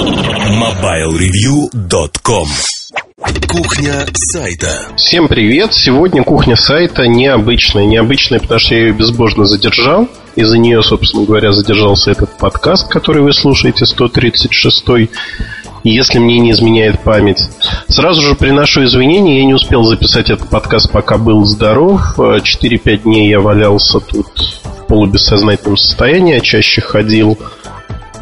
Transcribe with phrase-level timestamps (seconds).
[0.00, 2.48] MobileReview.com
[3.46, 4.88] Кухня сайта.
[4.96, 5.74] Всем привет!
[5.74, 7.84] Сегодня кухня сайта необычная.
[7.84, 10.08] Необычная, потому что я ее безбожно задержал.
[10.36, 14.86] Из-за нее, собственно говоря, задержался этот подкаст, который вы слушаете, 136
[15.84, 17.50] если мне не изменяет память.
[17.88, 22.18] Сразу же приношу извинения, я не успел записать этот подкаст, пока был здоров.
[22.18, 24.28] 4-5 дней я валялся тут
[24.64, 27.36] в полубессознательном состоянии, а чаще ходил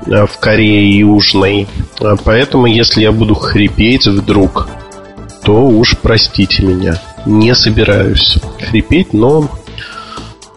[0.07, 1.67] в Корее Южной.
[2.01, 4.69] А поэтому, если я буду хрипеть вдруг,
[5.43, 7.01] то уж простите меня.
[7.27, 9.49] Не собираюсь хрипеть, но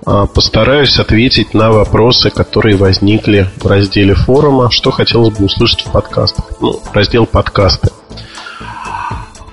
[0.05, 5.91] а, постараюсь ответить на вопросы, которые возникли в разделе форума, что хотелось бы услышать в
[5.91, 6.45] подкастах.
[6.59, 7.89] Ну, раздел подкасты.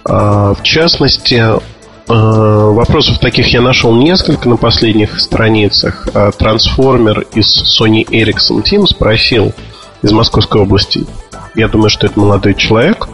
[0.04, 1.60] А, в частности, а,
[2.70, 6.08] вопросов таких я нашел несколько на последних страницах.
[6.38, 9.52] Трансформер из Sony Ericsson Team спросил
[10.02, 11.06] из Московской области.
[11.54, 13.08] Я думаю, что это молодой человек.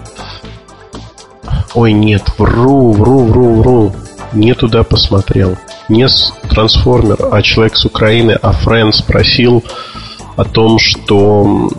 [1.74, 3.92] Ой, нет, вру, вру, вру, вру.
[4.32, 5.56] Не туда посмотрел
[5.88, 6.06] не
[6.48, 9.62] трансформер, а человек с Украины, а Френ спросил
[10.36, 11.70] о том, что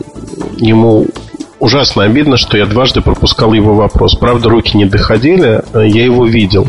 [0.57, 1.07] ему
[1.59, 4.15] ужасно обидно, что я дважды пропускал его вопрос.
[4.15, 6.67] Правда, руки не доходили, я его видел.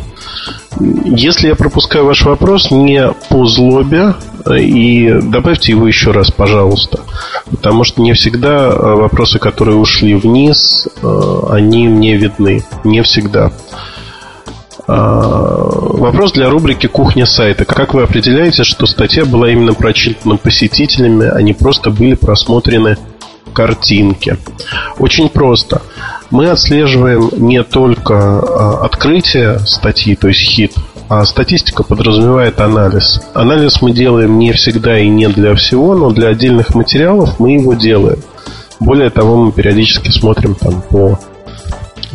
[0.80, 4.14] Если я пропускаю ваш вопрос, не по злобе,
[4.54, 7.00] и добавьте его еще раз, пожалуйста.
[7.50, 12.64] Потому что не всегда вопросы, которые ушли вниз, они мне видны.
[12.84, 13.52] Не всегда.
[14.88, 17.64] А, вопрос для рубрики «Кухня сайта».
[17.64, 22.96] Как вы определяете, что статья была именно прочитана посетителями, а не просто были просмотрены
[23.52, 24.36] картинки?
[24.98, 25.82] Очень просто.
[26.30, 30.72] Мы отслеживаем не только а, открытие статьи, то есть хит,
[31.08, 33.20] а статистика подразумевает анализ.
[33.34, 37.74] Анализ мы делаем не всегда и не для всего, но для отдельных материалов мы его
[37.74, 38.18] делаем.
[38.80, 41.18] Более того, мы периодически смотрим там по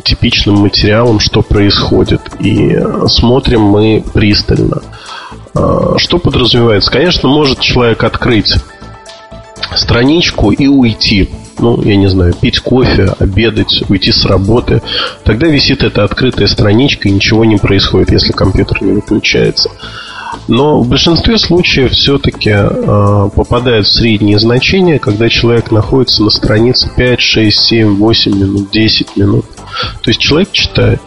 [0.03, 2.21] типичным материалом, что происходит.
[2.39, 4.81] И смотрим мы пристально.
[5.53, 6.91] А, что подразумевается?
[6.91, 8.55] Конечно, может человек открыть
[9.75, 11.29] страничку и уйти.
[11.61, 14.81] Ну, я не знаю, пить кофе, обедать, уйти с работы.
[15.23, 19.69] Тогда висит эта открытая страничка и ничего не происходит, если компьютер не выключается.
[20.47, 26.89] Но в большинстве случаев все-таки э, попадает в средние значения, когда человек находится на странице
[26.95, 29.45] 5, 6, 7, 8 минут, 10 минут.
[30.01, 31.01] То есть человек читает.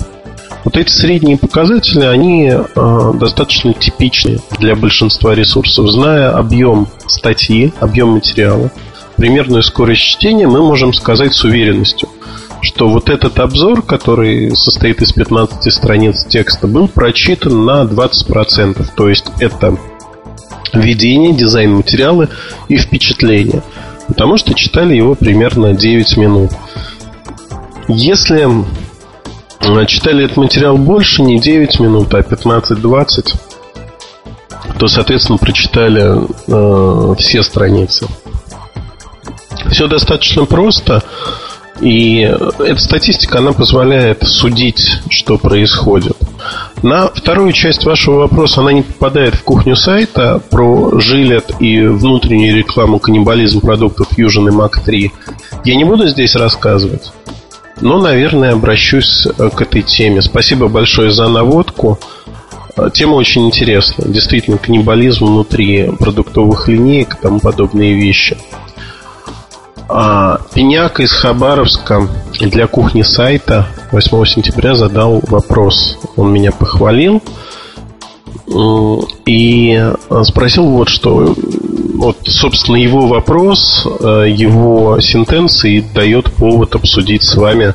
[0.64, 5.90] Вот эти средние показатели, они э, достаточно типичны для большинства ресурсов.
[5.90, 8.70] Зная объем статьи, объем материала,
[9.16, 12.08] примерную скорость чтения, мы можем сказать с уверенностью,
[12.60, 18.86] что вот этот обзор, который состоит из 15 страниц текста, был прочитан на 20%.
[18.96, 19.76] То есть это
[20.72, 22.28] введение, дизайн материала
[22.68, 23.62] и впечатление.
[24.08, 26.50] Потому что читали его примерно 9 минут.
[27.88, 28.48] Если
[29.86, 33.34] читали этот материал больше, не 9 минут, а 15-20,
[34.78, 38.06] то, соответственно, прочитали э, все страницы.
[39.70, 41.02] Все достаточно просто.
[41.80, 46.16] И эта статистика, она позволяет судить, что происходит.
[46.82, 52.56] На вторую часть вашего вопроса она не попадает в кухню сайта про жилет и внутреннюю
[52.56, 55.10] рекламу каннибализм продуктов Fusion и Mac 3.
[55.64, 57.12] Я не буду здесь рассказывать.
[57.80, 60.22] Но, наверное, обращусь э, к этой теме.
[60.22, 61.98] Спасибо большое за наводку.
[62.76, 64.08] Э, тема очень интересная.
[64.08, 68.36] Действительно, каннибализм внутри продуктовых линеек и тому подобные вещи.
[69.88, 72.08] А, Пеняк из Хабаровска
[72.40, 75.98] для кухни сайта 8 сентября задал вопрос.
[76.16, 77.22] Он меня похвалил
[79.26, 81.34] и спросил вот что.
[81.94, 87.72] Вот, собственно, его вопрос, э, его сентенции дает повод обсудить с вами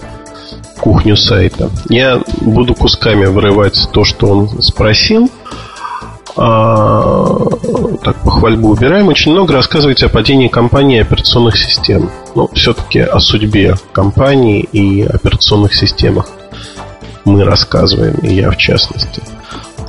[0.80, 1.70] кухню сайта.
[1.90, 5.30] Я буду кусками вырывать то, что он спросил–
[6.42, 7.38] а,
[8.02, 9.10] так, похвальбу убираем.
[9.10, 12.10] Очень много рассказываете о падении компании операционных систем.
[12.34, 16.30] Ну, все-таки о судьбе компании и операционных системах
[17.26, 19.22] мы рассказываем, и я в частности.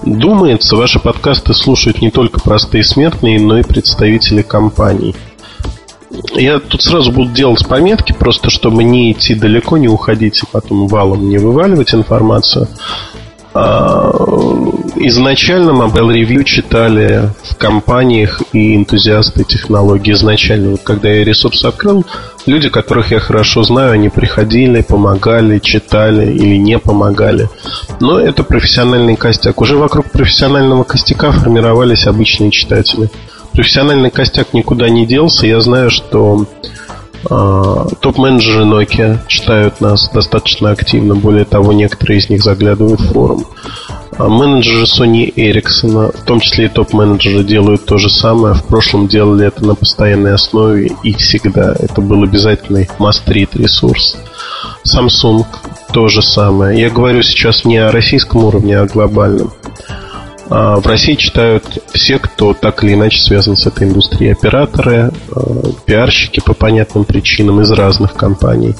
[0.02, 5.14] Думается, ваши подкасты слушают не только простые смертные, но и представители компаний.
[6.34, 10.88] Я тут сразу буду делать пометки, просто чтобы не идти далеко, не уходить и потом
[10.88, 12.66] валом не вываливать информацию.
[13.52, 14.12] А,
[14.96, 20.72] изначально Mobile Review читали в компаниях и энтузиасты технологий изначально.
[20.72, 22.04] Вот когда я ресурс открыл,
[22.46, 27.48] люди, которых я хорошо знаю, они приходили, помогали, читали или не помогали.
[27.98, 29.60] Но это профессиональный костяк.
[29.60, 33.10] Уже вокруг профессионального костяка формировались обычные читатели.
[33.52, 35.46] Профессиональный костяк никуда не делся.
[35.46, 36.46] Я знаю, что
[37.22, 41.14] топ-менеджеры Nokia читают нас достаточно активно.
[41.14, 43.46] Более того, некоторые из них заглядывают в форум.
[44.18, 48.54] А менеджеры Sony Ericsson, в том числе и топ-менеджеры, делают то же самое.
[48.54, 51.74] В прошлом делали это на постоянной основе и всегда.
[51.78, 54.16] Это был обязательный must-read ресурс.
[54.84, 55.46] Samsung
[55.92, 56.80] то же самое.
[56.80, 59.52] Я говорю сейчас не о российском уровне, а о глобальном.
[60.50, 64.32] А в России читают все, кто так или иначе связан с этой индустрией.
[64.32, 65.40] Операторы, а,
[65.86, 68.74] пиарщики по понятным причинам из разных компаний.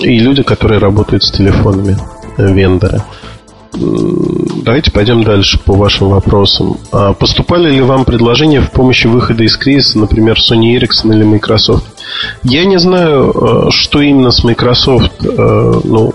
[0.00, 1.96] И люди, которые работают с телефонами,
[2.36, 3.02] э, вендоры.
[4.64, 6.78] Давайте пойдем дальше по вашим вопросам.
[6.90, 11.86] А поступали ли вам предложения в помощи выхода из кризиса, например, Sony Ericsson или Microsoft?
[12.42, 16.12] Я не знаю, э, что именно с Microsoft, э, ну,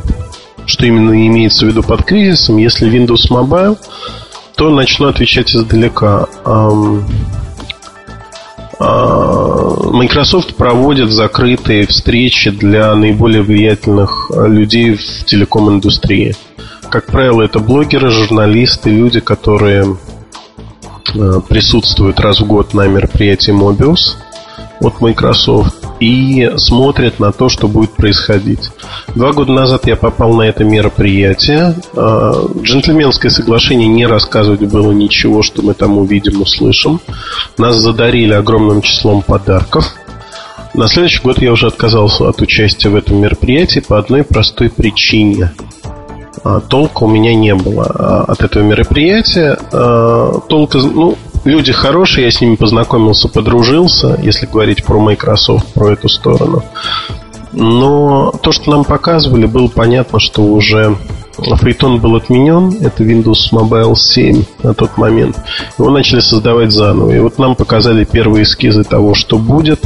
[0.65, 2.57] что именно имеется в виду под кризисом.
[2.57, 3.77] Если Windows Mobile,
[4.55, 6.27] то начну отвечать издалека.
[6.45, 6.69] А,
[8.79, 16.35] Microsoft проводит закрытые встречи для наиболее влиятельных людей в телеком-индустрии.
[16.89, 19.97] Как правило, это блогеры, журналисты, люди, которые
[21.15, 24.17] э, присутствуют раз в год на мероприятии Mobius
[24.79, 28.71] от Microsoft и смотрят на то, что будет происходить.
[29.15, 31.75] Два года назад я попал на это мероприятие.
[31.95, 36.99] Э, джентльменское соглашение не рассказывать было ничего, что мы там увидим, услышим.
[37.57, 39.95] Нас задарили огромным числом подарков.
[40.73, 45.51] На следующий год я уже отказался от участия в этом мероприятии по одной простой причине–
[46.43, 49.57] а, толка у меня не было а, от этого мероприятия.
[49.71, 55.91] А, толка, ну, люди хорошие, я с ними познакомился, подружился, если говорить про Microsoft, про
[55.91, 56.63] эту сторону.
[57.51, 60.97] Но то, что нам показывали, было понятно, что уже
[61.37, 65.39] Фрейтон был отменен, это Windows Mobile 7 на тот момент.
[65.77, 67.11] Его начали создавать заново.
[67.11, 69.81] И вот нам показали первые эскизы того, что будет.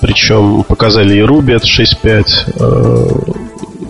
[0.00, 3.48] Причем показали и Ruby от 6.5,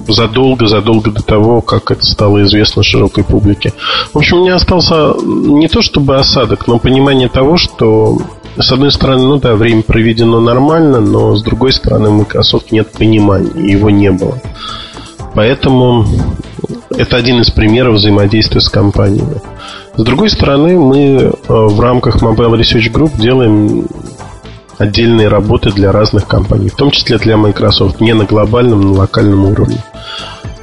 [0.08, 3.72] задолго-задолго до того, как это стало известно широкой публике.
[4.12, 8.18] В общем, у меня остался не то чтобы осадок, но понимание того, что
[8.58, 12.90] с одной стороны, ну да, время проведено нормально, но с другой стороны, у Microsoft нет
[12.90, 14.40] понимания, его не было.
[15.34, 16.04] Поэтому
[16.90, 19.40] это один из примеров взаимодействия с компаниями.
[19.96, 23.86] С другой стороны, мы э, в рамках Mobile Research Group делаем
[24.78, 29.46] отдельные работы для разных компаний, в том числе для Microsoft, не на глобальном, на локальном
[29.46, 29.82] уровне,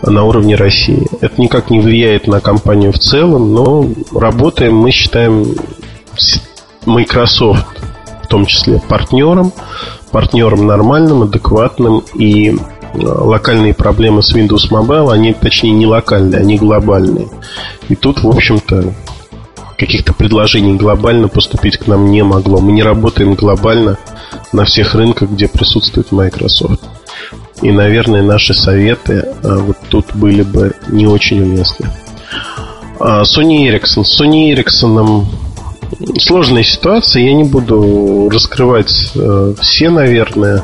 [0.01, 1.07] а на уровне России.
[1.21, 5.56] Это никак не влияет на компанию в целом, но работаем, мы считаем
[6.85, 7.67] Microsoft
[8.23, 9.53] в том числе партнером,
[10.12, 12.56] партнером нормальным, адекватным и э,
[13.00, 17.27] локальные проблемы с Windows Mobile, они, точнее, не локальные, они глобальные.
[17.88, 18.94] И тут, в общем-то,
[19.77, 22.60] каких-то предложений глобально поступить к нам не могло.
[22.60, 23.98] Мы не работаем глобально
[24.51, 26.81] на всех рынках, где присутствует Microsoft.
[27.62, 31.89] И, наверное, наши советы а, вот тут были бы не очень уместны.
[33.00, 34.04] А, Sony Ericsson.
[34.04, 35.25] С Sony Ericsson
[36.19, 37.24] сложная ситуация.
[37.24, 40.63] Я не буду раскрывать э, все, наверное,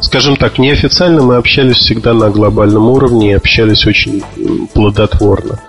[0.00, 4.22] скажем так, неофициально мы общались всегда на глобальном уровне и общались очень
[4.74, 5.60] плодотворно,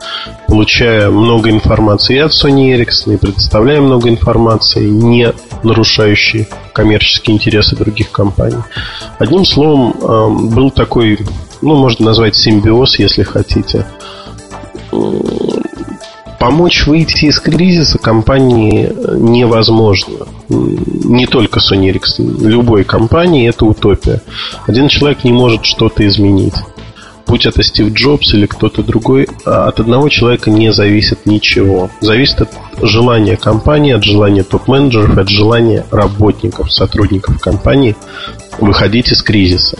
[0.47, 5.33] получая много информации от Sony Ericsson, и предоставляя много информации, не
[5.63, 8.63] нарушающей коммерческие интересы других компаний.
[9.17, 11.19] Одним словом, был такой,
[11.61, 13.85] ну, можно назвать симбиоз, если хотите,
[16.39, 20.25] Помочь выйти из кризиса компании невозможно.
[20.49, 22.45] Не только Sony Ericsson.
[22.45, 24.21] Любой компании это утопия.
[24.67, 26.55] Один человек не может что-то изменить.
[27.27, 31.91] Будь это Стив Джобс или кто-то другой, а от одного человека не зависит ничего.
[32.01, 32.49] Зависит от
[32.81, 37.95] желания компании, от желания топ-менеджеров, от желания работников, сотрудников компании
[38.59, 39.77] выходить из кризиса.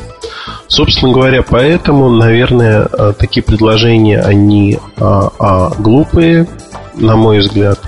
[0.68, 6.48] Собственно говоря, поэтому, наверное, э, такие предложения, они а, а, глупые,
[6.96, 7.80] на мой взгляд.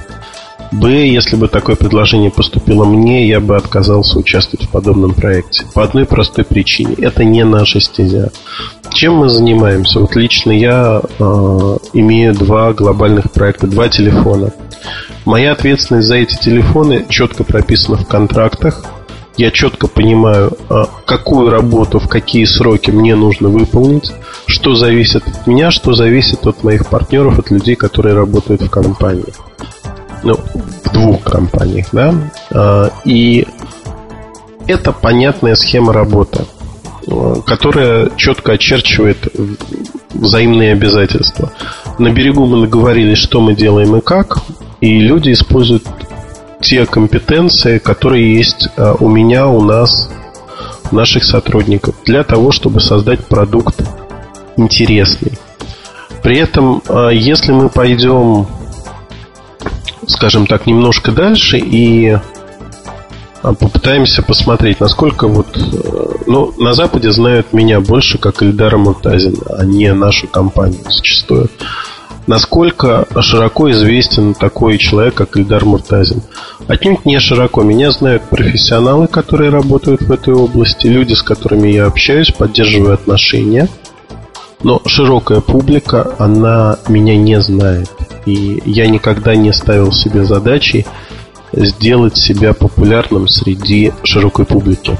[0.72, 5.66] Б, если бы такое предложение поступило мне, я бы отказался участвовать в подобном проекте.
[5.74, 6.96] По одной простой причине.
[6.98, 8.32] Это не наша стезя.
[8.94, 10.00] Чем мы занимаемся?
[10.00, 11.24] Вот лично я э,
[11.94, 14.54] имею два глобальных проекта, два телефона.
[15.26, 18.86] Моя ответственность за эти телефоны четко прописана в контрактах
[19.38, 24.12] я четко понимаю, а, какую работу в какие сроки мне нужно выполнить,
[24.46, 29.34] что зависит от меня, что зависит от моих партнеров, от людей, которые работают в компании.
[30.24, 32.14] Ну, в двух компаниях, да.
[32.52, 33.48] А, и
[34.68, 36.46] это понятная схема работы,
[37.08, 39.18] а, которая четко очерчивает
[40.10, 41.52] взаимные обязательства.
[41.98, 44.40] На берегу мы договорились, что мы делаем и как,
[44.80, 45.84] и люди используют
[46.62, 50.10] те компетенции, которые есть э, у меня, у нас
[50.92, 53.82] наших сотрудников для того, чтобы создать продукт
[54.58, 55.34] интересный.
[56.22, 58.46] При этом, а, если мы пойдем,
[60.12, 62.18] скажем так, немножко дальше и
[63.42, 65.48] а, попытаемся посмотреть, насколько вот...
[65.58, 71.50] Э, ну, на Западе знают меня больше как Ильдара Муртазина, а не нашу компанию зачастую.
[72.28, 76.22] Насколько широко известен такой человек, как Ильдар Муртазин?
[76.68, 77.64] Отнюдь не широко.
[77.64, 83.68] Меня знают профессионалы, которые работают в этой области, люди, с которыми я общаюсь, поддерживаю отношения.
[84.64, 87.90] Но широкая публика, она меня не знает.
[88.26, 90.86] И я никогда не ставил себе задачи
[91.54, 94.98] сделать себя популярным среди широкой публики.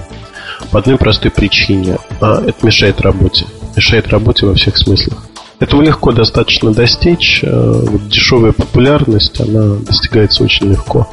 [0.72, 1.98] По одной простой причине.
[2.20, 3.46] А, это мешает работе.
[3.76, 5.26] Мешает работе во всех смыслах.
[5.60, 7.42] Этого легко достаточно достичь.
[7.44, 11.08] Э, вот дешевая популярность, она достигается очень легко.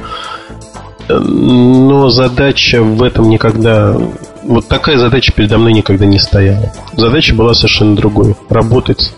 [1.07, 3.95] Но задача в этом никогда...
[4.43, 6.71] Вот такая задача передо мной никогда не стояла.
[6.95, 8.35] Задача была совершенно другой.
[8.49, 9.13] Работать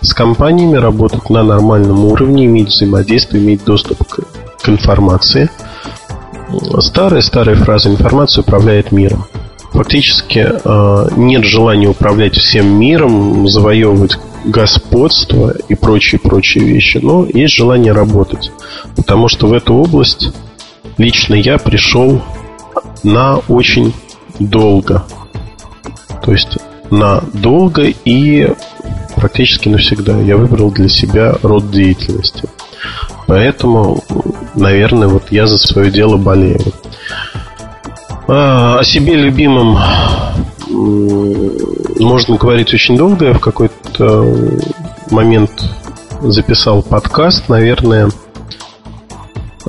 [0.00, 4.20] с компаниями, работать на нормальном уровне, иметь взаимодействие, иметь доступ к,
[4.62, 5.50] к информации–
[6.80, 9.26] Старая-старая фраза «информация управляет миром».
[9.72, 17.92] Фактически э, нет желания управлять всем миром, завоевывать господство и прочие-прочие вещи, но есть желание
[17.92, 18.52] работать.
[18.94, 20.32] Потому что в эту область
[20.96, 22.22] лично я пришел
[23.02, 23.92] на очень
[24.38, 25.04] долго.
[26.22, 26.58] То есть
[26.90, 28.52] на долго и
[29.16, 32.48] практически навсегда я выбрал для себя род деятельности.
[33.26, 34.02] Поэтому,
[34.54, 36.60] наверное, вот я за свое дело болею.
[38.26, 39.78] А, о себе любимом
[40.68, 43.26] можно говорить очень долго.
[43.26, 44.34] Я в какой-то
[45.10, 45.50] момент
[46.22, 48.10] записал подкаст, наверное.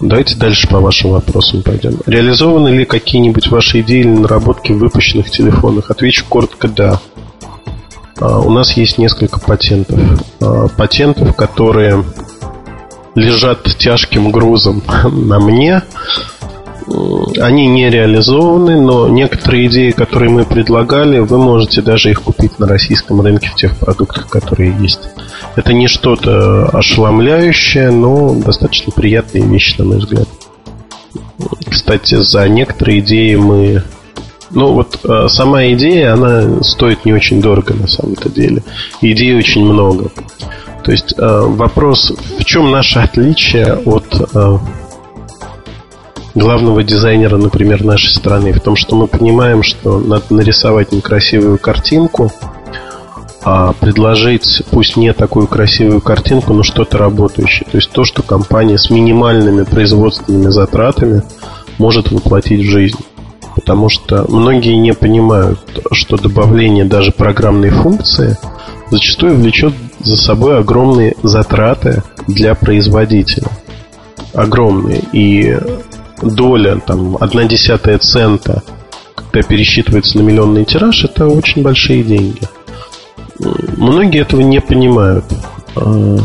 [0.01, 1.99] Давайте дальше по вашим вопросам пойдем.
[2.05, 5.91] Реализованы ли какие-нибудь ваши идеи или наработки в выпущенных телефонах?
[5.91, 6.99] Отвечу коротко «да».
[8.19, 9.99] А, у нас есть несколько патентов.
[10.41, 12.03] А, патентов, которые
[13.15, 15.81] лежат тяжким грузом на мне.
[16.87, 22.67] Они не реализованы, но некоторые идеи, которые мы предлагали, вы можете даже их купить на
[22.67, 25.09] российском рынке в тех продуктах, которые есть.
[25.55, 30.27] Это не что-то ошеломляющее, но достаточно приятные вещи, на мой взгляд.
[31.67, 33.83] Кстати, за некоторые идеи мы...
[34.51, 38.63] Ну вот э, сама идея, она стоит не очень дорого на самом-то деле.
[39.01, 40.11] Идей очень много.
[40.83, 44.57] То есть э, вопрос, в чем наше отличие от э,
[46.35, 52.31] главного дизайнера, например, нашей страны, в том, что мы понимаем, что надо нарисовать некрасивую картинку,
[53.43, 57.67] а предложить, пусть не такую красивую картинку, но что-то работающее.
[57.71, 61.21] То есть то, что компания с минимальными производственными затратами
[61.77, 62.97] может воплотить в жизнь.
[63.53, 65.59] Потому что многие не понимают,
[65.91, 68.37] что добавление даже программной функции
[68.89, 73.47] зачастую влечет за собой огромные затраты для производителя.
[74.33, 75.01] Огромные.
[75.13, 75.57] И
[76.21, 78.63] доля, там, одна десятая цента,
[79.15, 82.41] когда пересчитывается на миллионный тираж, это очень большие деньги.
[83.77, 85.25] Многие этого не понимают.
[85.75, 86.17] А,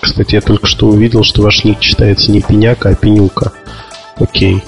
[0.00, 3.52] кстати, я только что увидел, что ваш ник читается не пеняка, а пенюка.
[4.16, 4.62] Окей.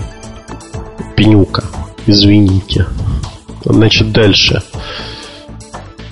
[1.17, 1.65] Пенюка.
[2.07, 2.87] Извините.
[3.65, 4.63] Значит, дальше.
[4.63, 4.79] А,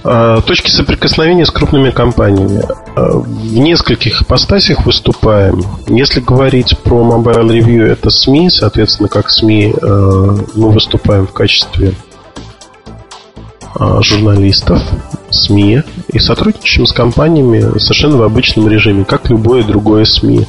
[0.05, 2.63] точки соприкосновения с крупными компаниями.
[2.95, 5.63] А, в нескольких ипостасях выступаем.
[5.89, 11.95] Если говорить про Mobile Review, это СМИ, соответственно, как СМИ а, мы выступаем в качестве
[14.03, 14.81] журналистов,
[15.31, 15.83] СМИ
[16.13, 20.47] и сотрудничаем с компаниями совершенно в обычном режиме, как любое другое СМИ.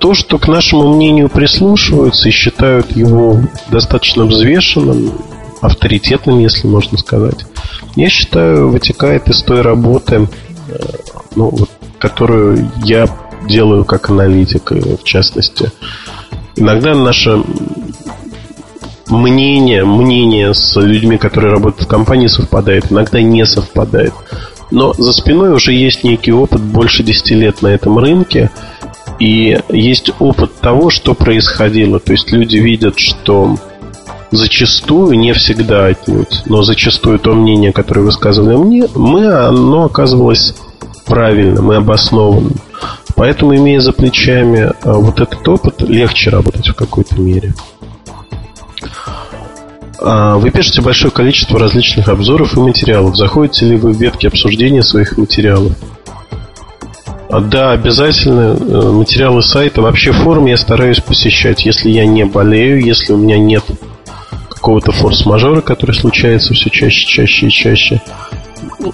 [0.00, 3.40] То, что к нашему мнению прислушиваются и считают его
[3.70, 5.12] достаточно взвешенным,
[5.60, 7.46] авторитетным, если можно сказать,
[7.96, 10.28] я считаю, вытекает из той работы,
[10.68, 10.78] э,
[11.34, 11.52] ну,
[11.98, 13.08] которую я
[13.48, 15.72] делаю как аналитик, в частности.
[16.56, 17.42] Иногда наше
[19.08, 24.12] мнение, мнение с людьми, которые работают в компании, совпадает, иногда не совпадает.
[24.70, 28.50] Но за спиной уже есть некий опыт больше 10 лет на этом рынке,
[29.18, 31.98] и есть опыт того, что происходило.
[31.98, 33.56] То есть люди видят, что
[34.30, 40.54] зачастую, не всегда отнюдь, но зачастую то мнение, которое высказывали мне, мы, оно оказывалось
[41.06, 42.54] правильным и обоснованным.
[43.16, 47.52] Поэтому, имея за плечами а, вот этот опыт, легче работать в какой-то мере.
[50.00, 53.16] А, вы пишете большое количество различных обзоров и материалов.
[53.16, 55.72] Заходите ли вы в ветки обсуждения своих материалов?
[57.30, 59.82] А, да, обязательно э, материалы сайта.
[59.82, 63.64] Вообще форум я стараюсь посещать, если я не болею, если у меня нет
[64.58, 68.02] какого-то форс-мажора, который случается все чаще, чаще и чаще,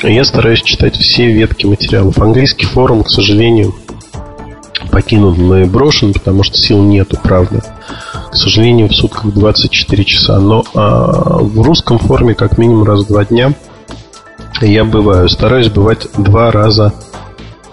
[0.02, 2.18] я стараюсь читать все ветки материалов.
[2.18, 3.74] Английский форум, к сожалению,
[4.90, 7.64] покинут мной брошен, потому что сил нету, правда.
[8.30, 10.38] К сожалению, в сутках 24 часа.
[10.38, 13.54] Но а, в русском форуме как минимум раз в два дня
[14.60, 15.28] я бываю.
[15.28, 16.92] Стараюсь бывать два раза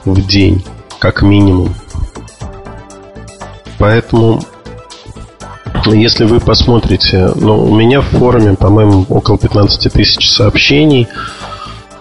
[0.06, 0.64] в день,
[1.00, 1.74] как минимум.
[3.78, 4.42] Поэтому,
[5.94, 11.08] если вы посмотрите, ну, у меня в форуме, по-моему, около 15 тысяч сообщений–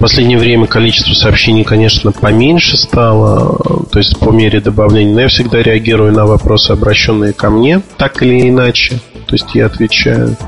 [0.00, 5.28] в последнее время количество сообщений, конечно, поменьше стало, то есть по мере добавления, но я
[5.28, 8.98] всегда реагирую на вопросы, обращенные ко мне, так или иначе.
[9.26, 10.38] То есть я отвечаю.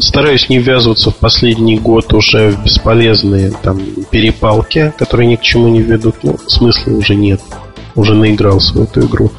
[0.00, 3.80] Стараюсь не ввязываться в последний год уже в бесполезные там
[4.10, 6.16] перепалки, которые ни к чему не ведут.
[6.22, 7.40] Ну, смысла уже нет.
[7.94, 9.30] Уже наигрался в эту игру.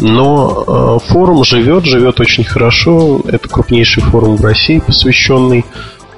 [0.00, 3.20] Но э, форум живет, живет очень хорошо.
[3.26, 5.64] Это крупнейший форум в России, посвященный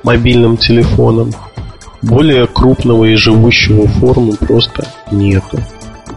[0.05, 1.33] мобильным телефонам
[2.03, 5.59] более крупного и живущего форума просто нету.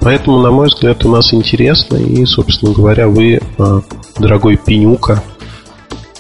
[0.02, 1.98] Поэтому, на мой взгляд, у нас интересно.
[1.98, 3.82] И, собственно говоря, вы, а,
[4.20, 5.24] дорогой Пенюка,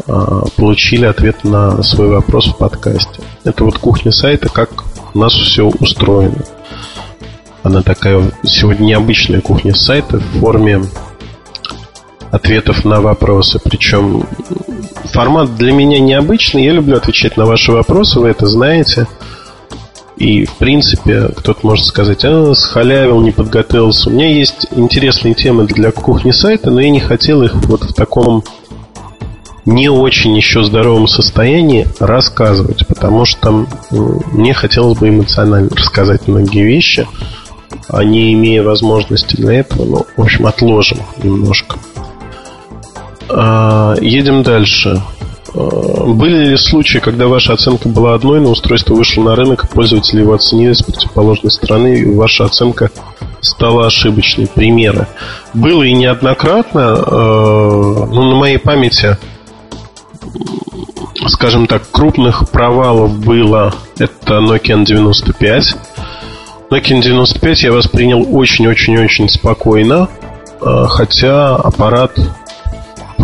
[0.08, 3.22] а, получили ответ на свой вопрос в подкасте.
[3.44, 4.70] Это вот кухня сайта, как
[5.14, 6.44] у нас все устроено.
[7.64, 10.84] Она такая сегодня необычная кухня сайта в форме
[12.36, 13.60] ответов на вопросы.
[13.64, 14.26] Причем
[15.06, 16.66] формат для меня необычный.
[16.66, 19.08] Я люблю отвечать на ваши вопросы, вы это знаете.
[20.18, 24.10] И, в принципе, кто-то может сказать, а, схалявил, не подготовился.
[24.10, 27.94] У меня есть интересные темы для кухни сайта, но я не хотел их вот в
[27.94, 28.44] таком
[29.66, 37.08] не очень еще здоровом состоянии рассказывать, потому что мне хотелось бы эмоционально рассказать многие вещи,
[37.90, 41.78] а не имея возможности для этого, ну, в общем, отложим немножко.
[43.30, 45.02] А, едем дальше.
[45.54, 50.22] Э, были ли случаи, когда ваша оценка была одной, но устройство вышло на рынок, пользователи
[50.22, 52.92] его оценили с противоположной стороны, и ваша оценка
[53.42, 54.48] стала ошибочной?
[54.48, 55.08] Примеры.
[55.54, 59.18] Было и неоднократно, э, ну, на моей памяти,
[61.28, 65.62] скажем так, крупных провалов было это Nokia N95.
[66.70, 70.10] Nokia N95 я воспринял очень-очень-очень спокойно,
[70.60, 72.18] хотя аппарат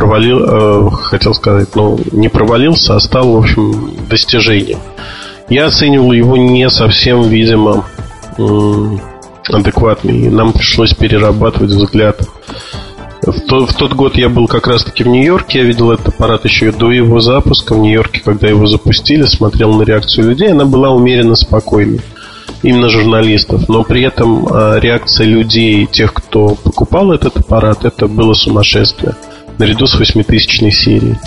[0.01, 4.79] провалил, э, хотел сказать, ну, не провалился, а стал, в общем, достижением.
[5.47, 7.85] Я оценивал его не совсем, видимо,
[8.39, 8.97] э,
[9.47, 10.29] адекватный.
[10.29, 12.19] Нам пришлось перерабатывать взгляд.
[13.21, 15.59] В, то, в тот год я был как раз-таки в Нью-Йорке.
[15.59, 19.83] Я видел этот аппарат еще до его запуска в Нью-Йорке, когда его запустили, смотрел на
[19.83, 20.51] реакцию людей.
[20.51, 22.01] Она была умеренно спокойной
[22.63, 28.33] именно журналистов, но при этом э, реакция людей, тех, кто покупал этот аппарат, это было
[28.33, 29.15] сумасшествие
[29.61, 31.17] наряду с восьмитысячной серией.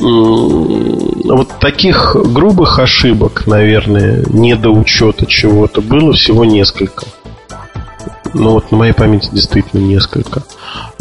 [0.00, 7.06] Вот таких грубых ошибок, наверное, недоучета чего-то было всего несколько.
[8.34, 10.42] Ну вот на моей памяти действительно несколько.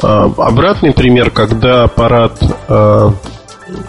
[0.01, 3.13] А, обратный пример, когда аппарат а,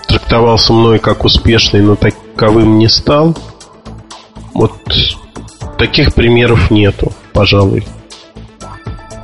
[0.06, 3.36] трактовался мной как успешный, но таковым не стал.
[4.54, 4.72] Вот
[5.78, 7.86] таких примеров нету, пожалуй.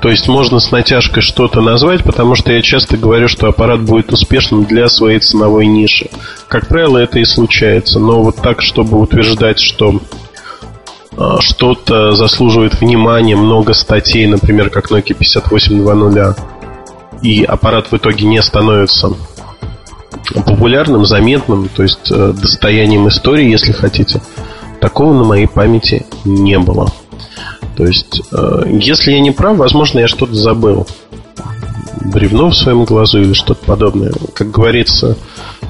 [0.04, 4.12] То есть можно с натяжкой что-то назвать, потому что я часто говорю, что аппарат будет
[4.12, 6.10] успешным для своей ценовой ниши.
[6.46, 7.98] Как правило, это и случается.
[7.98, 10.02] Но вот так, чтобы утверждать, что
[11.16, 16.36] а, что-то заслуживает внимания, много статей, например, как Nokia 5820,
[17.22, 19.08] и аппарат в итоге не становится
[20.34, 24.20] популярным, заметным, то есть э, достоянием истории, если хотите,
[24.82, 26.92] такого на моей памяти не было.
[27.76, 30.86] То есть, э, если я не прав, возможно, я что-то забыл.
[32.00, 34.12] Бревно в своем глазу или что-то подобное.
[34.34, 35.16] Как говорится,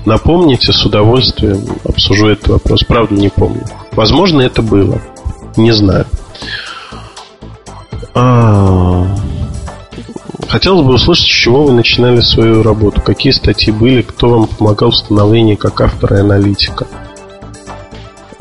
[0.04, 2.84] напомните, с удовольствием обсужу этот вопрос.
[2.84, 3.64] Правда, не помню.
[3.92, 5.00] Возможно, это было.
[5.56, 6.06] Не знаю.
[8.14, 9.06] А...
[10.48, 14.90] Хотелось бы услышать, с чего вы начинали свою работу, какие статьи были, кто вам помогал
[14.90, 16.86] в становлении как автора и аналитика.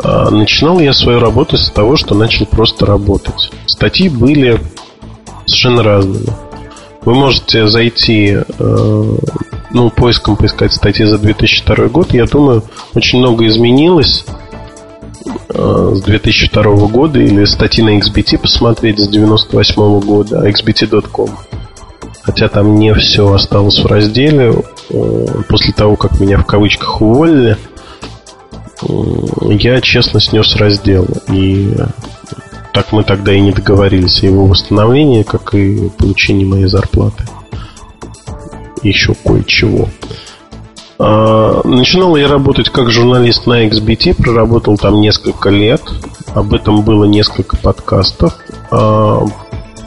[0.03, 3.51] А, начинал я свою работу с того, что начал просто работать.
[3.65, 4.59] Статьи были
[5.45, 6.27] совершенно разными.
[7.05, 9.15] Вы можете зайти, э,
[9.71, 12.13] ну, поиском поискать статьи за 2002 год.
[12.13, 12.63] Я думаю,
[12.93, 14.25] очень много изменилось
[15.49, 21.29] э, с 2002 года или статьи на XBT посмотреть с 98 года, xbt.com.
[22.23, 24.53] Хотя там не все осталось в разделе.
[24.89, 27.57] Э, после того, как меня в кавычках уволили–
[29.49, 31.07] я честно снес раздел.
[31.31, 31.73] И
[32.73, 37.23] так мы тогда и не договорились о его восстановлении, как и получении моей зарплаты.
[38.81, 39.89] Еще кое-чего.
[40.99, 45.81] А, начинал я работать как журналист на XBT, проработал там несколько лет.
[46.33, 48.35] Об этом было несколько подкастов.
[48.71, 49.23] А,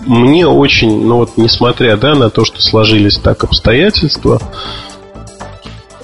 [0.06, 4.40] мне очень, ну вот несмотря да, на то, что сложились так обстоятельства,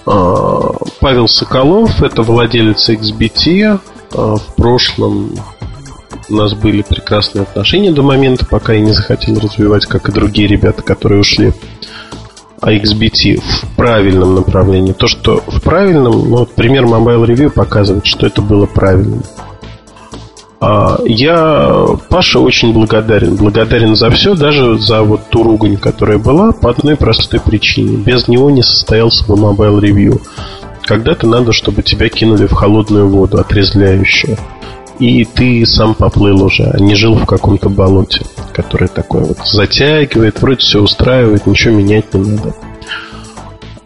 [0.05, 3.79] Павел Соколов, это владелец XBT,
[4.11, 5.35] в прошлом
[6.29, 10.49] у нас были прекрасные отношения до момента, пока я не захотел развивать, как и другие
[10.49, 11.53] ребята, которые ушли
[12.61, 14.93] AXBT в правильном направлении.
[14.93, 19.23] То, что в правильном, ну, вот пример Mobile Review показывает, что это было правильно.
[20.65, 23.35] А, я Паше очень благодарен.
[23.35, 27.97] Благодарен за все, даже за вот ту ругань, которая была, по одной простой причине.
[27.97, 30.23] Без него не состоялся бы Review.
[30.85, 34.39] Когда-то надо, чтобы тебя кинули в холодную воду, отрезвляющую
[34.99, 38.21] и ты сам поплыл уже, а не жил в каком-то болоте,
[38.53, 42.55] которое такое вот затягивает, вроде все устраивает, ничего менять не надо.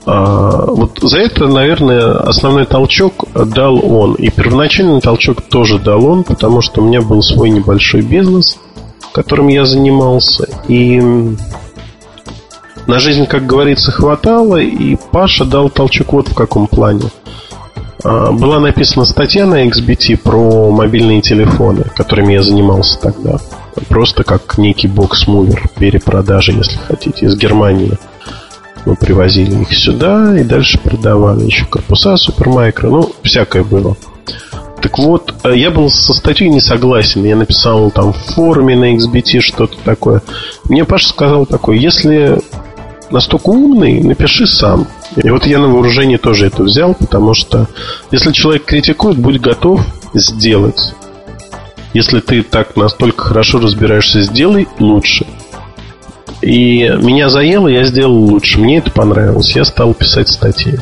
[0.07, 4.15] А, вот за это, наверное, основной толчок дал он.
[4.15, 8.59] И первоначальный толчок тоже дал он, потому что у меня был свой небольшой бизнес,
[9.13, 10.49] которым я занимался.
[10.69, 11.01] И
[12.87, 17.05] на жизнь, как говорится, хватало, и Паша дал толчок вот в каком плане–
[18.07, 23.39] а, была написана статья на XBT про мобильные телефоны, которыми я занимался тогда.
[23.89, 27.99] Просто как некий box-mover перепродажи, если хотите, из Германии.
[28.87, 31.45] Мы привозили их сюда и дальше продавали.
[31.45, 33.97] Еще корпуса Supermicro, ну, всякое было.
[34.81, 37.25] Так вот, э, я был со статьей не согласен.
[37.25, 40.23] Я написал там в форуме на XBT что-то такое.
[40.69, 42.39] Мне Паша сказал такое, если
[43.11, 44.87] настолько умный, напиши сам.
[45.17, 47.67] И вот я на вооружение тоже это взял, потому что
[48.13, 49.81] если человек критикует, будь готов
[50.15, 50.95] сделать.
[51.93, 55.27] Если ты так настолько хорошо разбираешься, сделай лучше.
[56.47, 58.61] И меня заело, я сделал лучше.
[58.61, 59.57] Мне это понравилось.
[59.57, 60.79] Я стал писать статьи.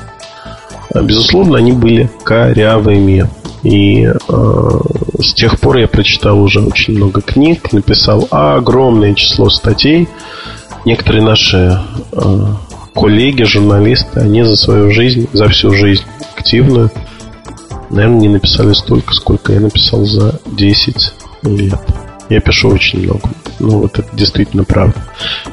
[0.92, 3.30] А, безусловно, они были корявыми.
[3.62, 4.12] И э,
[5.20, 10.06] с тех пор я прочитал уже очень много книг, написал огромное число статей.
[10.84, 11.80] Некоторые наши
[12.12, 12.46] э,
[12.94, 16.04] коллеги, журналисты, они за свою жизнь, за всю жизнь
[16.36, 16.90] активную,
[17.88, 21.80] наверное, не написали столько, сколько я написал за 10 лет.
[22.28, 23.30] Я пишу очень много.
[23.58, 24.96] Ну, вот это действительно правда.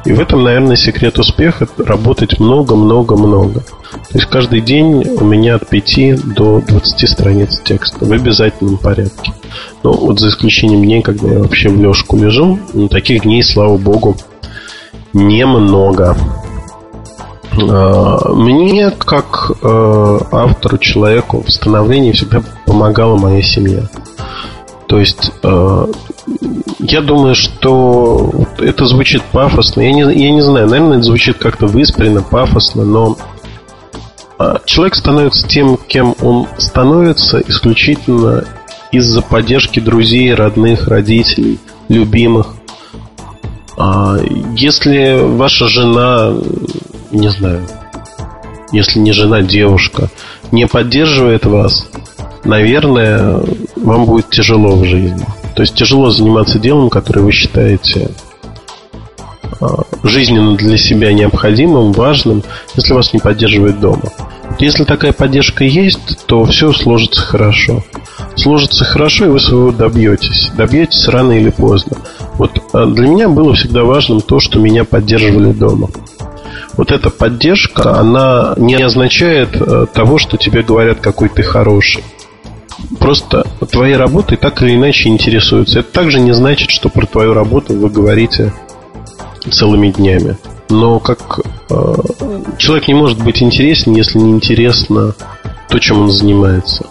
[0.05, 3.61] И в этом, наверное, секрет успеха– работать много-много-много.
[3.61, 9.33] То есть каждый день у меня от 5 до 20 страниц текста в обязательном порядке.
[9.83, 13.77] Но вот за исключением дней, когда я вообще в лёжку лежу, ну, таких дней, слава
[13.77, 14.15] богу,
[15.13, 16.15] немного.
[17.57, 23.83] А, мне, как э, автору, человеку в становлении всегда помогала моя семья.
[24.91, 25.87] То есть, э,
[26.79, 29.79] я думаю, что это звучит пафосно.
[29.79, 33.17] Я не, я не знаю, наверное, это звучит как-то выспренно, пафосно, но
[34.37, 38.43] а, человек становится тем, кем он становится, исключительно
[38.91, 42.47] из-за поддержки друзей, родных, родителей, любимых.
[43.77, 44.17] А,
[44.57, 46.33] если ваша жена
[47.11, 47.65] не знаю,
[48.73, 50.09] если не жена, девушка,
[50.51, 51.87] не поддерживает вас,
[52.43, 53.41] наверное,
[53.81, 55.25] вам будет тяжело в жизни.
[55.55, 58.09] То есть тяжело заниматься делом, которое вы считаете
[59.59, 62.43] а, жизненно для себя необходимым, важным,
[62.75, 64.03] если вас не поддерживает дома.
[64.59, 67.83] Если такая поддержка есть, то все сложится хорошо.
[68.35, 70.51] Сложится хорошо, и вы своего добьетесь.
[70.55, 71.97] Добьетесь рано или поздно.
[72.35, 75.89] Вот а, для меня было всегда важным то, что меня поддерживали дома
[76.77, 82.03] вот эта поддержка, она не означает э, того, что тебе говорят, какой ты хороший.
[82.99, 85.79] Просто твоей работой так или иначе интересуются.
[85.79, 88.53] Это также не значит, что про твою работу вы говорите
[89.49, 90.37] целыми днями.
[90.69, 91.95] Но как э,
[92.57, 95.13] человек не может быть интересен, если не интересно
[95.69, 96.85] то, чем он занимается.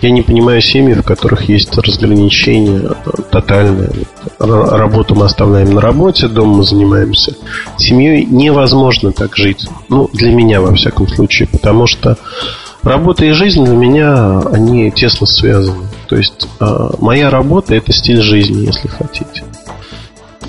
[0.00, 2.92] Я не понимаю семьи, в которых есть разграничение
[3.32, 3.90] тотальное.
[4.38, 7.34] Работу мы оставляем на работе, дом мы занимаемся.
[7.78, 9.68] Семьей невозможно так жить.
[9.88, 11.48] Ну, для меня, во всяком случае.
[11.48, 12.16] Потому что
[12.82, 15.88] работа и жизнь для меня, они тесно связаны.
[16.08, 19.44] То есть, а, моя работа– это стиль жизни, если хотите.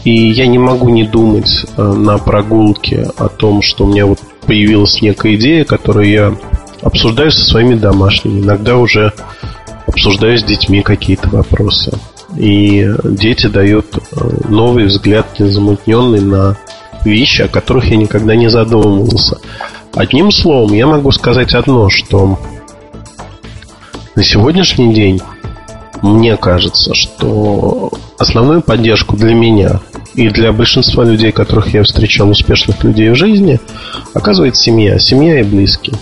[0.06, 4.20] И я не могу не думать а, на прогулке о том, что у меня вот
[4.46, 6.36] появилась некая идея, которую я
[6.82, 8.42] обсуждаю со своими домашними.
[8.42, 9.14] Иногда уже
[9.86, 11.92] обсуждаю с детьми какие-то вопросы.
[12.38, 16.58] И дети дают э, новый взгляд, незамутненный на
[17.04, 19.40] вещи, о которых я никогда не задумывался.
[19.94, 22.40] Одним словом, я могу сказать одно, что
[24.16, 25.22] на сегодняшний день
[26.02, 29.80] мне кажется, что основную поддержку для меня
[30.14, 33.60] и для большинства людей, которых я встречал, успешных людей в жизни,
[34.14, 35.00] оказывает семья.
[35.00, 35.96] Семья и близкие.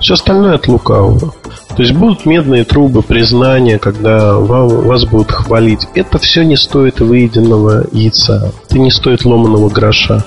[0.00, 1.34] Все остальное от лукавого.
[1.76, 5.86] То есть будут медные трубы, признания, когда вас будут хвалить.
[5.94, 8.52] Это все не стоит выеденного яйца.
[8.68, 10.24] Это не стоит ломаного гроша.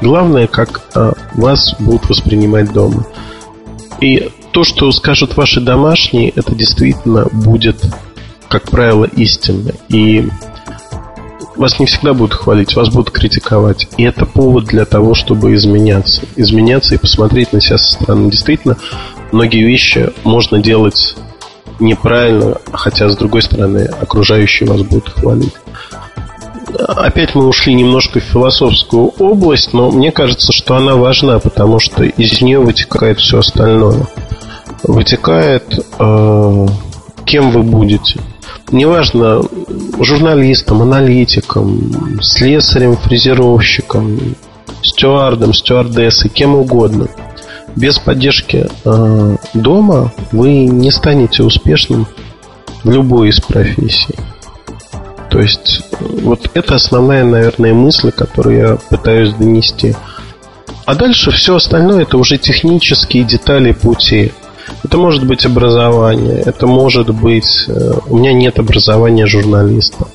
[0.00, 3.06] Главное, как а, вас будут воспринимать дома.
[4.00, 7.84] И то, что скажут ваши домашние, это действительно будет,
[8.48, 9.72] как правило, истинно.
[9.88, 10.28] И
[11.56, 13.88] вас не всегда будут хвалить, вас будут критиковать.
[13.96, 16.22] И это повод для того, чтобы изменяться.
[16.36, 18.30] Изменяться и посмотреть на себя со стороны.
[18.30, 18.76] Действительно,
[19.30, 21.16] многие вещи можно делать
[21.78, 25.54] неправильно, хотя, с другой стороны, окружающие вас будут хвалить.
[26.78, 32.04] Опять мы ушли немножко в философскую область, но мне кажется, что она важна, потому что
[32.04, 34.06] из нее вытекает все остальное.
[34.84, 36.66] Вытекает, э,
[37.24, 38.20] кем вы будете.
[38.70, 39.42] Неважно,
[40.00, 44.18] журналистом, аналитиком, слесарем, фрезеровщиком,
[44.82, 47.08] стюардом, стюардессой, кем угодно.
[47.76, 52.06] Без поддержки э, дома вы не станете успешным
[52.82, 54.16] в любой из профессий.
[55.32, 59.96] То есть, вот это основная, наверное, мысль, которую я пытаюсь донести.
[60.84, 64.32] А дальше все остальное это уже технические детали пути.
[64.84, 67.64] Это может быть образование, это может быть...
[67.66, 70.06] Э, у меня нет образования журналиста.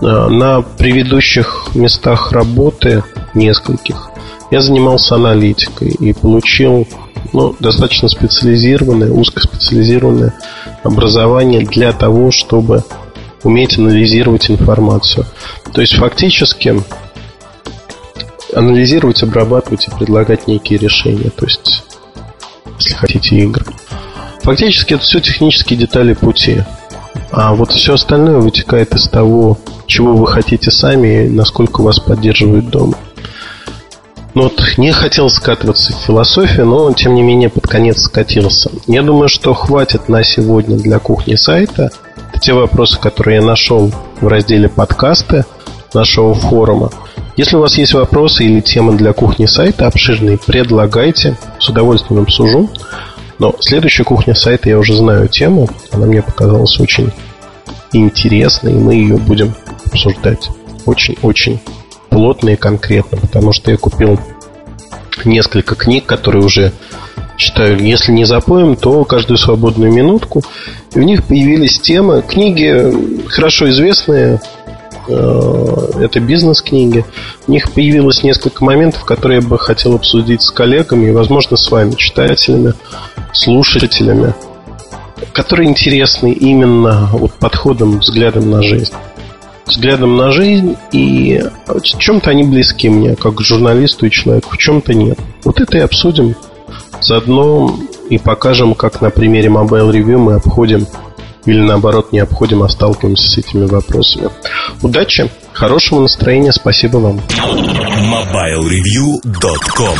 [0.00, 3.02] Э, на предыдущих местах работы,
[3.34, 4.10] нескольких,
[4.52, 6.86] я занимался аналитикой и получил
[7.32, 10.34] ну, достаточно специализированное, узкоспециализированное
[10.84, 12.84] образование для того, чтобы
[13.42, 15.26] уметь анализировать информацию.
[15.72, 16.82] То есть фактически
[18.54, 21.30] анализировать, обрабатывать и предлагать некие решения.
[21.30, 21.84] То есть
[22.80, 23.62] если хотите, игр.
[24.42, 26.64] Фактически это все технические детали пути.
[27.30, 32.70] А вот все остальное вытекает из того, чего вы хотите сами и насколько вас поддерживают
[32.70, 32.96] дома.
[34.32, 38.70] Ну вот не хотел скатываться в философию, но тем не менее под конец скатился.
[38.86, 41.90] Я думаю, что хватит на сегодня для кухни сайта.
[42.40, 45.44] Те вопросы, которые я нашел в разделе подкасты
[45.92, 46.90] нашего форума.
[47.36, 51.36] Если у вас есть вопросы или темы для кухни сайта обширные, предлагайте.
[51.58, 52.70] С удовольствием обсужу.
[53.38, 55.68] Но следующая кухня сайта я уже знаю тему.
[55.92, 57.12] Она мне показалась очень
[57.92, 59.54] интересной, и мы ее будем
[59.86, 60.48] обсуждать
[60.86, 61.60] очень-очень
[62.08, 64.18] плотно и конкретно, потому что я купил
[65.24, 66.72] несколько книг, которые уже
[67.40, 70.42] читаю, если не запоем, то каждую свободную минутку.
[70.94, 74.40] И в них появились темы, книги хорошо известные,
[75.10, 77.04] Э, это бизнес-книги.
[77.46, 81.70] У них появилось несколько моментов, которые я бы хотел обсудить с коллегами и, возможно, с
[81.70, 82.74] вами, читателями,
[83.32, 84.34] слушателями,
[85.32, 88.92] которые интересны именно вот подходом, взглядом на жизнь.
[89.66, 94.94] Взглядом на жизнь, и в чем-то они близки мне, как журналисту и человеку, в чем-то
[94.94, 95.18] нет.
[95.44, 96.34] Вот это и обсудим.
[97.00, 97.76] Заодно
[98.08, 100.86] и покажем, как на примере Mobile Review мы обходим
[101.46, 104.28] или наоборот не обходим, а сталкиваемся с этими вопросами.
[104.82, 107.20] Удачи, хорошего настроения, спасибо вам.
[108.10, 109.98] MobileReview.com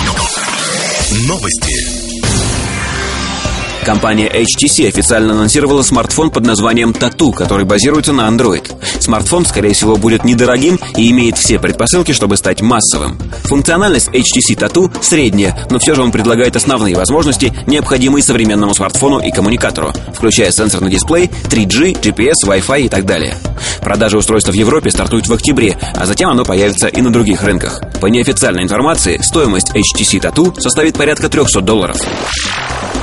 [1.27, 2.00] Новости.
[3.85, 8.71] Компания HTC официально анонсировала смартфон под названием Tattoo, который базируется на Android.
[9.01, 13.19] Смартфон, скорее всего, будет недорогим и имеет все предпосылки, чтобы стать массовым.
[13.45, 19.31] Функциональность HTC Tattoo средняя, но все же он предлагает основные возможности, необходимые современному смартфону и
[19.31, 23.37] коммуникатору, включая сенсорный дисплей, 3G, GPS, Wi-Fi и так далее.
[23.83, 27.81] Продажи устройства в Европе стартуют в октябре, а затем оно появится и на других рынках.
[28.01, 31.97] По неофициальной информации, стоимость HTC Tattoo составит порядка 300 долларов.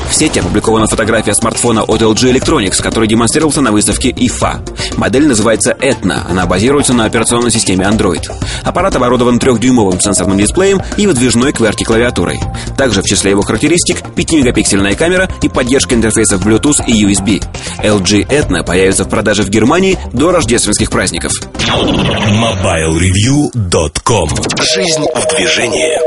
[0.10, 4.98] В сети опубликована фотография смартфона от LG Electronics, который демонстрировался на выставке IFA.
[4.98, 6.22] Модель называется Etna.
[6.30, 8.30] Она базируется на операционной системе Android.
[8.63, 12.39] Аппарат оборудован трехдюймовым сенсорным дисплеем и выдвижной QWERTY-клавиатурой.
[12.78, 17.43] Также в числе его характеристик 5-мегапиксельная камера и поддержка интерфейсов Bluetooth и USB.
[17.84, 21.34] LG Etna появится в продаже в Германии до рождественских праздников.
[21.58, 24.30] MobileReview.com
[24.74, 26.00] Жизнь в движении.